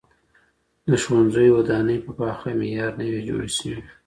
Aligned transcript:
د 0.89 0.91
ښوونځیو 1.03 1.55
ودانۍ 1.57 1.97
په 2.05 2.11
پاخه 2.19 2.49
معیار 2.59 2.91
نه 2.99 3.05
وي 3.11 3.21
جوړي 3.29 3.51
سوي. 3.57 3.79